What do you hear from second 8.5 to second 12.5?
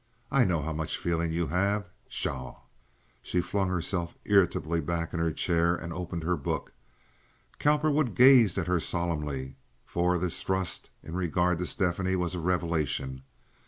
at her solemnly, for this thrust in regard to Stephanie was a